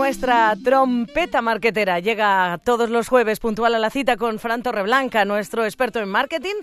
[0.00, 5.66] Nuestra trompeta marketera llega todos los jueves puntual a la cita con Fran Torreblanca, nuestro
[5.66, 6.54] experto en marketing,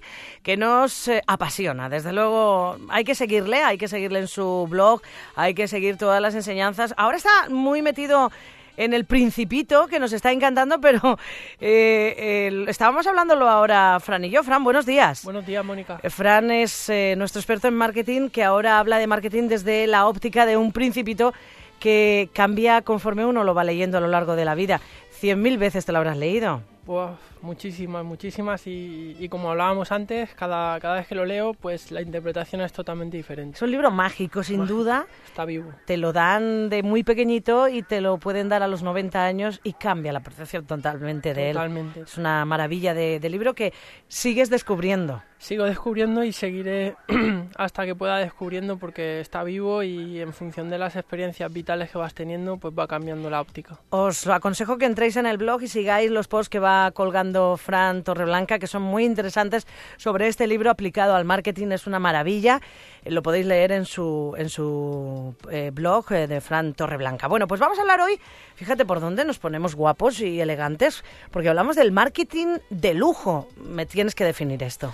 [0.42, 1.88] que nos eh, apasiona.
[1.88, 5.04] Desde luego hay que seguirle, hay que seguirle en su blog,
[5.36, 6.96] hay que seguir todas las enseñanzas.
[6.98, 8.32] Ahora está muy metido
[8.76, 11.20] en el Principito, que nos está encantando, pero
[11.60, 14.44] eh, estábamos hablándolo ahora, Fran y yo.
[14.44, 15.24] Fran, buenos días.
[15.24, 16.00] Buenos días, Mónica.
[16.02, 20.08] Eh, Fran es eh, nuestro experto en marketing, que ahora habla de marketing desde la
[20.08, 21.34] óptica de un Principito
[21.80, 24.82] que cambia conforme uno lo va leyendo a lo largo de la vida.
[25.12, 26.62] Cien mil veces te lo habrás leído.
[26.88, 27.10] Pues
[27.42, 32.62] muchísimas, muchísimas y, como hablábamos antes, cada, cada vez que lo leo, pues la interpretación
[32.62, 33.58] es totalmente diferente.
[33.58, 35.06] Es un libro mágico, sin duda.
[35.26, 35.74] Está vivo.
[35.84, 39.60] Te lo dan de muy pequeñito y te lo pueden dar a los 90 años
[39.66, 42.00] y cambia la percepción totalmente de totalmente.
[42.00, 42.06] él.
[42.06, 43.74] Es una maravilla de, de libro que
[44.08, 46.96] sigues descubriendo sigo descubriendo y seguiré
[47.58, 51.98] hasta que pueda descubriendo porque está vivo y en función de las experiencias vitales que
[51.98, 53.80] vas teniendo pues va cambiando la óptica.
[53.90, 58.04] Os aconsejo que entréis en el blog y sigáis los posts que va colgando Fran
[58.04, 62.62] Torreblanca que son muy interesantes sobre este libro aplicado al marketing, es una maravilla.
[63.04, 67.28] Eh, lo podéis leer en su, en su eh, blog eh, de Fran Torreblanca.
[67.28, 68.20] Bueno, pues vamos a hablar hoy,
[68.56, 73.48] fíjate por dónde nos ponemos guapos y elegantes, porque hablamos del marketing de lujo.
[73.58, 74.94] Me tienes que definir esto.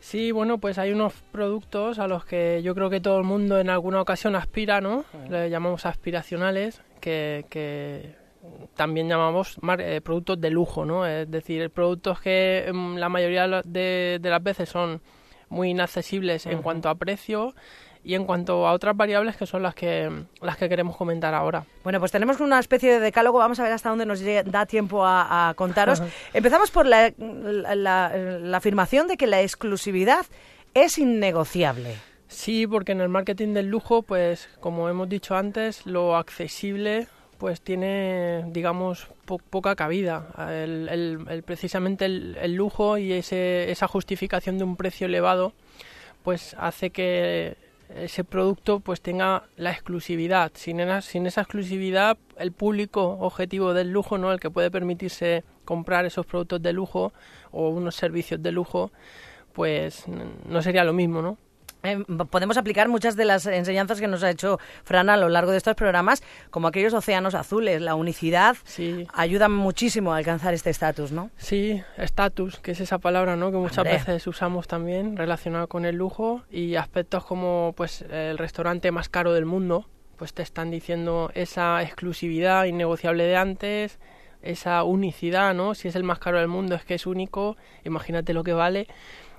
[0.00, 3.58] Sí, bueno, pues hay unos productos a los que yo creo que todo el mundo
[3.58, 5.04] en alguna ocasión aspira, ¿no?
[5.28, 8.14] Le llamamos aspiracionales, que,
[8.74, 11.06] también llamamos eh, productos de lujo, ¿no?
[11.06, 15.00] Es decir, productos que mm, la mayoría de, las veces son
[15.48, 17.54] muy inaccesibles en cuanto a precio
[18.04, 21.64] y en cuanto a otras variables que son las que, las que queremos comentar ahora.
[21.82, 25.04] Bueno, pues tenemos una especie de decálogo, vamos a ver hasta dónde nos da tiempo
[25.04, 26.02] a, contaros.
[26.32, 30.26] Empezamos por la, la, afirmación de que la exclusividad
[30.74, 31.96] es innegociable.
[32.28, 37.60] Sí, porque en el marketing del lujo, pues como hemos dicho antes, lo accesible pues
[37.60, 39.08] tiene, digamos,
[39.50, 40.26] poca cabida.
[40.50, 45.52] El, precisamente el, lujo y ese, esa justificación de un precio elevado,
[46.24, 47.56] pues hace que
[47.94, 50.50] ese producto pues tenga la exclusividad.
[50.54, 54.32] Sin, sin esa exclusividad, el público objetivo del lujo, ¿no?
[54.32, 57.12] el que puede permitirse comprar esos productos de lujo
[57.52, 58.90] o unos servicios de lujo,
[59.52, 61.38] pues no sería lo mismo, ¿no?
[61.84, 65.52] Eh, podemos aplicar muchas de las enseñanzas que nos ha hecho Fran a lo largo
[65.52, 67.80] de estos programas, como aquellos océanos azules.
[67.80, 68.56] La unicidad
[69.12, 71.30] ayuda muchísimo a alcanzar este estatus, ¿no?
[71.36, 73.50] Sí, estatus, que es esa palabra ¿no?
[73.50, 78.90] que muchas veces usamos también relacionada con el lujo y aspectos como pues el restaurante
[78.90, 83.98] más caro del mundo, pues te están diciendo esa exclusividad innegociable de antes,
[84.42, 85.74] esa unicidad, ¿no?
[85.74, 88.88] Si es el más caro del mundo es que es único, imagínate lo que vale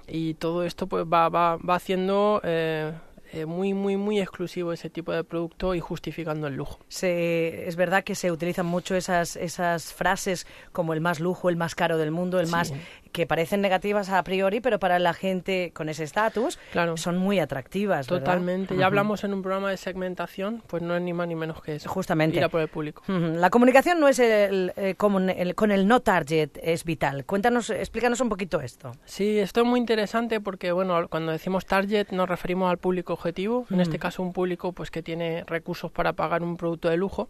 [0.10, 2.92] y todo esto pues va, va, va haciendo eh,
[3.32, 6.80] eh, muy, muy, muy exclusivo ese tipo de producto y justificando el lujo.
[6.88, 11.56] Se, es verdad que se utilizan mucho esas, esas frases como el más lujo, el
[11.56, 12.74] más caro del mundo, el más
[13.12, 16.60] que parecen negativas a priori, pero para la gente con ese estatus
[16.96, 18.08] son muy atractivas.
[18.08, 18.76] Totalmente.
[18.76, 21.76] Ya hablamos en un programa de segmentación, pues no es ni más ni menos que
[21.76, 21.90] eso.
[21.90, 22.40] Justamente.
[22.40, 23.04] Ir por el público.
[23.08, 27.26] La comunicación no es el, eh, como el, con el no target, es vital.
[27.26, 28.92] Cuéntanos, explícanos un poquito esto.
[29.06, 33.66] Sí, esto es muy interesante porque, bueno, cuando decimos target nos referimos al público objetivo,
[33.70, 37.30] en este caso un público pues que tiene recursos para pagar un producto de lujo.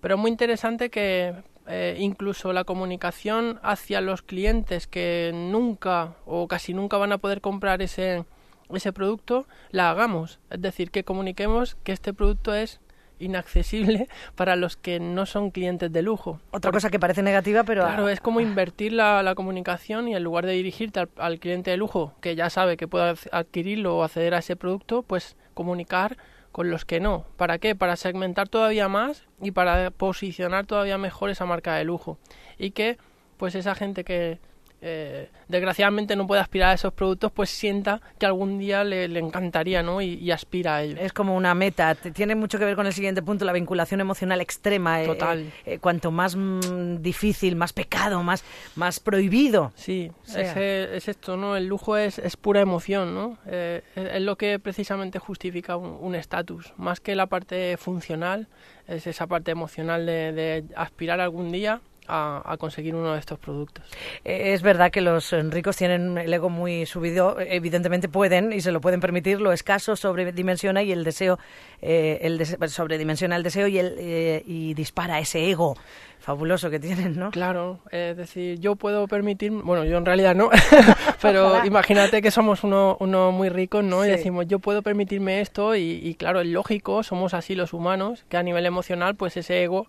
[0.00, 1.34] Pero es muy interesante que
[1.66, 7.40] eh, incluso la comunicación hacia los clientes que nunca o casi nunca van a poder
[7.40, 8.24] comprar ese,
[8.72, 10.40] ese producto, la hagamos.
[10.50, 12.80] Es decir, que comuniquemos que este producto es
[13.18, 16.40] inaccesible para los que no son clientes de lujo.
[16.50, 17.84] Otra cosa que parece negativa, pero...
[17.84, 21.70] Claro, es como invertir la, la comunicación y en lugar de dirigirte al, al, cliente
[21.70, 26.16] de lujo, que ya sabe que puede adquirirlo o acceder a ese producto, pues comunicar
[26.54, 27.26] con los que no.
[27.36, 27.74] ¿Para qué?
[27.74, 32.16] Para segmentar todavía más y para posicionar todavía mejor esa marca de lujo.
[32.58, 32.96] Y que
[33.38, 34.38] pues esa gente que
[34.86, 39.82] eh, desgraciadamente no puede aspirar a esos productos, pues sienta que algún día le, encantaría,
[39.82, 40.02] ¿no?
[40.02, 40.98] Y, aspira a ellos.
[41.00, 41.94] Es como una meta.
[41.94, 45.02] Tiene mucho que ver con el siguiente punto, la vinculación emocional extrema.
[45.02, 45.50] Eh, Total.
[45.64, 48.44] Eh, cuanto más mm, difícil, más pecado, más,
[48.76, 49.72] más prohibido.
[49.74, 51.56] Sí, es, esto, ¿no?
[51.56, 53.38] El lujo es, es pura emoción, ¿no?
[53.46, 53.82] es,
[54.20, 58.48] lo que precisamente justifica un estatus, más que la parte funcional,
[58.86, 63.84] es esa parte emocional de, de aspirar algún día a, conseguir uno de estos productos.
[64.24, 68.72] Eh, es verdad que los ricos tienen el ego muy subido, evidentemente pueden y se
[68.72, 71.38] lo pueden permitir, lo escaso sobredimensiona y el deseo,
[71.82, 75.76] eh, el sobredimensiona el deseo y, el, eh, y dispara ese ego
[76.18, 77.30] fabuloso que tienen, ¿no?
[77.30, 80.48] Claro, es decir, yo puedo permitir, bueno, yo en realidad no,
[81.20, 84.06] pero imagínate que somos uno, uno muy ricos, ¿no?
[84.06, 88.24] Y decimos, yo puedo permitirme esto y, y claro, es lógico, somos así los humanos,
[88.30, 89.86] que a nivel emocional, pues ese ego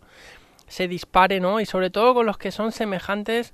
[0.67, 1.59] se dispare, ¿no?
[1.59, 3.53] Y sobre todo con los que son semejantes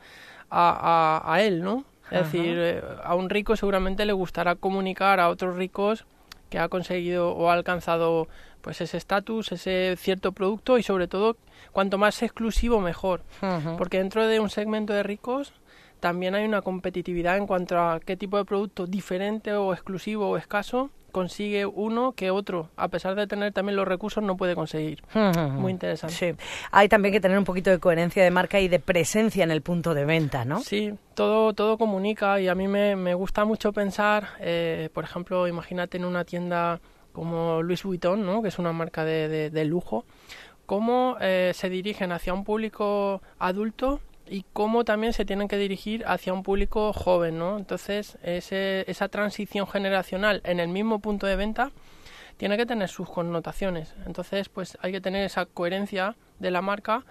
[0.49, 1.85] a, a, él, ¿no?
[2.09, 6.05] Es decir, eh, a un rico seguramente le gustará comunicar a otros ricos
[6.49, 8.27] que ha conseguido o ha alcanzado
[8.61, 11.37] pues ese estatus, ese cierto producto y sobre todo
[11.71, 13.21] cuanto más exclusivo mejor,
[13.77, 15.53] porque dentro de un segmento de ricos
[16.01, 20.35] también hay una competitividad en cuanto a qué tipo de producto diferente o exclusivo o
[20.35, 25.03] escaso consigue uno que otro, a pesar de tener también los recursos, no puede conseguir.
[25.13, 26.15] Muy interesante.
[26.15, 26.33] Sí.
[26.71, 29.61] Hay también que tener un poquito de coherencia de marca y de presencia en el
[29.61, 30.61] punto de venta, ¿no?
[30.61, 35.47] Sí, todo, todo comunica y a mí me, me gusta mucho pensar, eh, por ejemplo,
[35.47, 36.79] imagínate en una tienda
[37.11, 38.41] como Louis Vuitton, ¿no?
[38.41, 40.05] que es una marca de, de, lujo,
[40.65, 46.03] cómo eh, se dirigen hacia un público adulto y cómo también se tienen que dirigir
[46.05, 47.57] hacia un público joven, ¿no?
[47.57, 51.71] Entonces, ese, esa transición generacional en el mismo punto de venta
[52.37, 53.93] tiene que tener sus connotaciones.
[54.05, 57.05] Entonces, pues hay que tener esa coherencia de la marca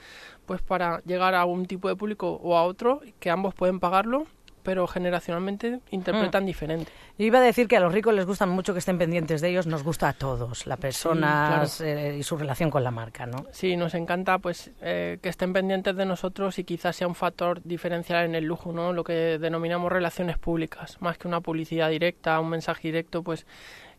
[0.44, 4.26] pues para llegar a un tipo de público o a otro que ambos pueden pagarlo
[4.62, 6.46] pero generacionalmente interpretan mm.
[6.46, 6.92] diferente.
[7.18, 9.48] Yo iba a decir que a los ricos les gusta mucho que estén pendientes de
[9.48, 13.46] ellos, nos gusta a todos, la persona eh, y su relación con la marca, ¿no?
[13.52, 17.60] Sí, nos encanta pues eh, que estén pendientes de nosotros y quizás sea un factor
[17.62, 18.92] diferencial en el lujo, ¿no?
[18.92, 23.46] Lo que denominamos relaciones públicas, más que una publicidad directa, un mensaje directo, pues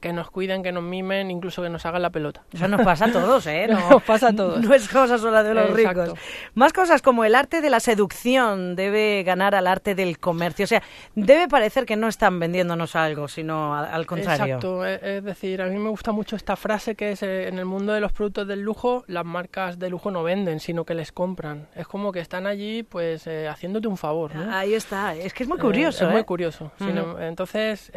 [0.02, 2.44] que nos cuiden, que nos mimen, incluso que nos hagan la pelota.
[2.52, 3.68] Eso nos pasa a todos, ¿eh?
[3.72, 4.60] No, nos pasa a todos.
[4.62, 6.14] No es cosa sola de los ricos.
[6.56, 10.66] Más cosas como el arte de la seducción debe ganar al arte del comercio.
[10.66, 10.82] O sea,
[11.16, 14.56] debe parecer que no están vendiéndonos algo, sino al contrario.
[14.56, 14.86] Exacto.
[14.86, 17.66] E, es decir, a mí me gusta mucho esta frase que es eh, en el
[17.66, 21.12] mundo de los productos del lujo, las marcas de lujo no venden, sino que les
[21.12, 21.68] compran.
[21.76, 24.36] Es como que están allí, pues, eh, haciéndote un favor.
[24.36, 24.54] ¿no?
[24.54, 25.16] Ahí está.
[25.16, 26.08] Es que es muy curioso.
[26.08, 26.72] es muy curioso.
[27.20, 27.92] entonces,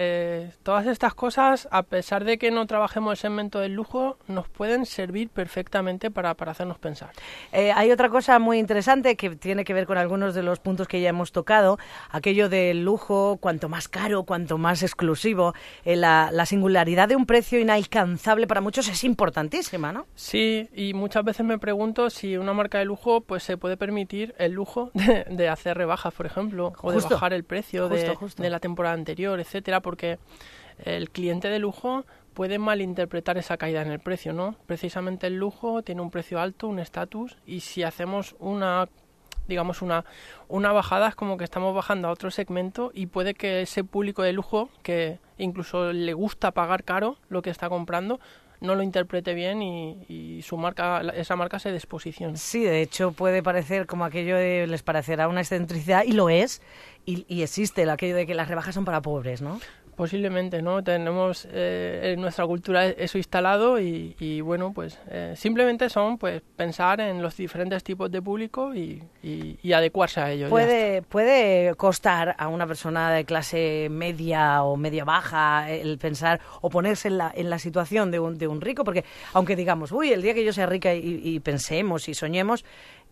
[0.63, 4.49] todas estas cosas, a a pesar de que no trabajemos el segmento del lujo, nos
[4.49, 7.11] pueden servir perfectamente para, para hacernos pensar.
[7.53, 10.89] Eh, hay otra cosa muy interesante que tiene que ver con algunos de los puntos
[10.89, 11.79] que ya hemos tocado,
[12.11, 15.55] aquello del lujo, cuanto más caro, cuanto más exclusivo,
[15.85, 20.07] eh, la, singularidad de un precio inalcanzable para muchos es importantísima, ¿no?
[20.17, 24.35] Sí, y muchas veces me pregunto si una marca de lujo pues se puede permitir
[24.37, 24.91] el lujo
[25.31, 29.39] de, hacer rebajas, por ejemplo, o de bajar el precio de, de la temporada anterior,
[29.39, 30.19] etcétera, porque
[30.79, 32.05] el cliente de lujo
[32.35, 34.57] puede malinterpretar esa caída en el precio, ¿no?
[34.67, 38.89] Precisamente el lujo tiene un precio alto, un estatus, y si hacemos una
[39.47, 40.07] digamos una,
[40.49, 44.23] una bajada es como que estamos bajando a otro segmento y puede que ese público
[44.23, 48.21] de lujo que incluso le gusta pagar caro lo que está comprando
[48.61, 52.39] no lo interprete bien y, su marca, esa marca se desposicione.
[52.39, 56.63] Sí, de hecho puede parecer como aquello de, les parecerá una excentricidad y lo es,
[57.05, 59.61] y, y existe aquello de que las rebajas son para pobres, ¿no?
[59.97, 60.83] Posiblemente, ¿no?
[60.83, 67.01] Tenemos eh, en nuestra cultura eso instalado y, bueno, pues eh, simplemente son pues pensar
[67.01, 69.03] en los diferentes tipos de público y,
[69.73, 70.51] adecuarse a ellos.
[70.51, 76.71] Puede, puede costar a una persona de clase media o media baja el pensar o
[76.71, 80.13] ponerse en la, en la situación de un, de un rico, porque aunque digamos, uy,
[80.13, 82.65] el día que yo sea rica y, pensemos y soñemos,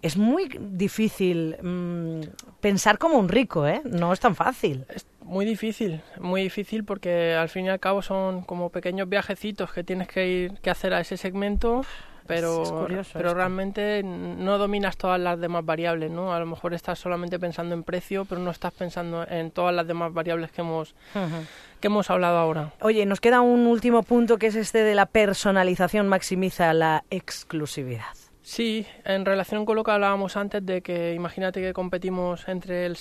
[0.02, 2.20] es muy difícil mm,
[2.60, 3.80] pensar como un rico, ¿eh?
[3.84, 4.84] No es tan fácil.
[5.20, 9.84] Muy difícil, muy difícil porque al fin y al cabo son como pequeños viajecitos que
[9.84, 11.86] tienes que ir que hacer a ese segmento,
[12.26, 16.34] pero pero realmente no dominas todas las demás variables, ¿no?
[16.34, 19.86] A lo mejor estás solamente pensando en precio, pero no estás pensando en todas las
[19.86, 20.94] demás variables que hemos
[21.80, 22.72] que hemos hablado ahora.
[22.80, 28.21] Oye, nos queda un último punto que es este de la personalización maximiza la exclusividad.
[28.42, 32.96] Sí, en relación con lo que hablábamos antes de que imagínate que competimos entre el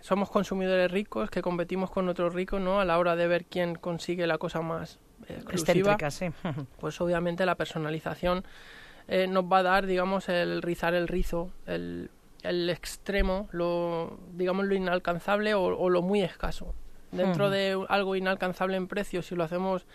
[0.00, 2.78] somos consumidores ricos que competimos con otros ricos, ¿no?
[2.78, 5.96] A la hora de ver quién consigue la cosa más exclusiva.
[6.10, 6.26] Sí.
[6.80, 8.44] pues obviamente la personalización
[9.08, 12.10] eh, nos va a dar, digamos, el rizar el rizo, el
[12.42, 16.74] el extremo, lo, digamos lo inalcanzable o, lo muy escaso.
[17.10, 19.86] Dentro de algo inalcanzable en precio, si lo hacemos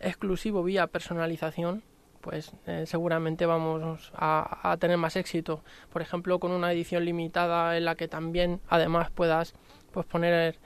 [0.00, 1.82] exclusivo vía personalización,
[2.20, 5.62] pues eh, seguramente vamos a, tener más éxito.
[5.92, 9.54] Por ejemplo, con una edición limitada en la que también además puedas
[9.92, 10.58] pues poner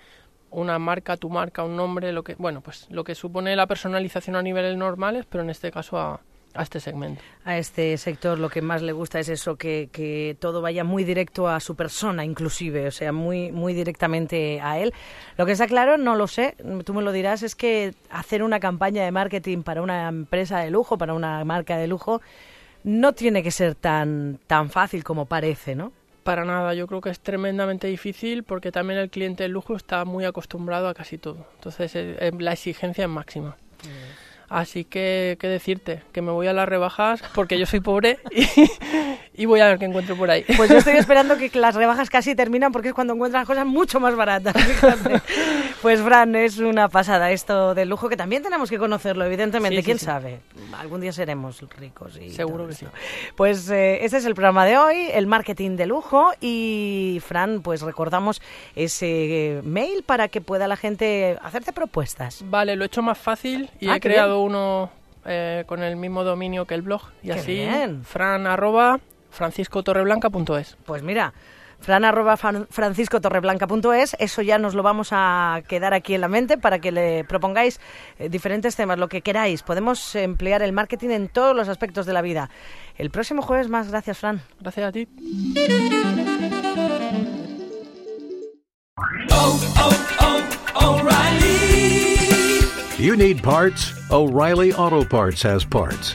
[0.51, 4.37] una marca, tu marca, un nombre, lo que bueno, pues lo que supone la personalización
[4.37, 6.21] a niveles normales, pero en este caso a,
[6.55, 7.23] a este segmento.
[7.45, 11.05] A este sector lo que más le gusta es eso, que, que, todo vaya muy
[11.05, 14.93] directo a su persona, inclusive, o sea, muy, muy directamente a él.
[15.37, 18.61] Lo que está claro, no lo sé, tú me lo dirás, es que hacer una
[18.61, 22.21] campaña de marketing para una empresa de lujo, para una marca de lujo,
[22.85, 25.93] no tiene que ser tan, tan fácil como parece, ¿no?
[26.23, 30.05] Para nada, yo creo que es tremendamente difícil porque también el cliente de lujo está
[30.05, 31.47] muy acostumbrado a casi todo.
[31.57, 31.97] Entonces,
[32.39, 33.57] la exigencia es máxima.
[34.53, 36.03] Así que, ¿qué decirte?
[36.13, 38.19] Que me voy a las rebajas porque yo soy pobre
[39.35, 40.45] y, voy a ver qué encuentro por ahí.
[40.59, 43.99] Pues yo estoy esperando que las rebajas casi terminan porque es cuando encuentras cosas mucho
[43.99, 44.55] más baratas.
[45.83, 49.83] Pues Fran, es una pasada esto del lujo que también tenemos que conocerlo, evidentemente.
[49.83, 50.39] ¿Quién sabe?
[50.79, 52.17] Algún día seremos ricos.
[52.19, 52.87] Y Seguro que sí.
[53.37, 56.31] Pues eh, este es el programa de hoy, el marketing de lujo.
[56.41, 58.41] Y Fran, pues recordamos
[58.77, 62.45] ese mail para que pueda la gente hacerte propuestas.
[62.49, 64.89] Vale, lo he hecho más fácil y ah, he creado uno
[65.25, 67.03] eh, con el mismo dominio que el blog.
[67.25, 67.67] Y así,
[68.05, 70.77] fran arroba franciscotorreblanca.es.
[70.85, 71.33] Pues mira,
[71.83, 76.79] fran arroba franciscotorreblanca.es, eso ya nos lo vamos a quedar aquí en la mente para
[76.79, 77.81] que le propongáis
[78.19, 79.63] eh, diferentes temas, lo que queráis.
[79.63, 82.49] Podemos emplear el marketing en todos los aspectos de la vida.
[82.97, 84.41] El próximo jueves más, gracias Fran.
[84.61, 85.09] Gracias a ti.
[89.31, 89.93] Oh, oh,
[90.75, 91.03] oh,
[92.99, 93.93] You need parts?
[94.11, 96.15] O'Reilly Auto Parts has parts.